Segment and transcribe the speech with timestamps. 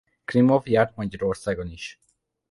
[0.25, 1.99] Klimov járt Magyarországon is.